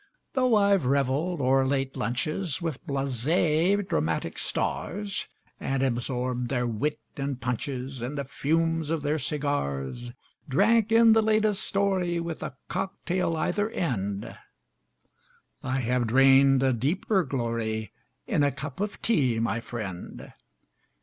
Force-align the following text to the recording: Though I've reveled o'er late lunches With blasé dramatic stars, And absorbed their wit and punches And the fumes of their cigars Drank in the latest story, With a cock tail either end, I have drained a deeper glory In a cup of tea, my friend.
Though 0.33 0.55
I've 0.55 0.87
reveled 0.87 1.41
o'er 1.41 1.63
late 1.63 1.95
lunches 1.95 2.59
With 2.59 2.83
blasé 2.87 3.87
dramatic 3.87 4.39
stars, 4.39 5.27
And 5.59 5.83
absorbed 5.83 6.49
their 6.49 6.65
wit 6.65 6.99
and 7.17 7.39
punches 7.39 8.01
And 8.01 8.17
the 8.17 8.23
fumes 8.25 8.89
of 8.89 9.03
their 9.03 9.19
cigars 9.19 10.11
Drank 10.49 10.91
in 10.91 11.13
the 11.13 11.21
latest 11.21 11.61
story, 11.63 12.19
With 12.19 12.41
a 12.41 12.57
cock 12.67 12.95
tail 13.05 13.37
either 13.37 13.69
end, 13.69 14.35
I 15.61 15.81
have 15.81 16.07
drained 16.07 16.63
a 16.63 16.73
deeper 16.73 17.23
glory 17.23 17.91
In 18.25 18.41
a 18.41 18.51
cup 18.51 18.79
of 18.79 19.03
tea, 19.03 19.37
my 19.37 19.59
friend. 19.59 20.33